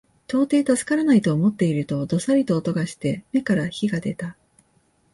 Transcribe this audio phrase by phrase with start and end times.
[0.27, 4.35] 到底助からないと思っていると、どさりと音がして眼から火が出た